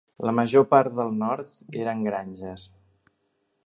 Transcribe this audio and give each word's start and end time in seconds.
La 0.27 0.31
major 0.37 0.65
part 0.71 0.95
del 1.01 1.13
nord 1.19 1.55
eren 1.83 2.03
granges. 2.09 2.69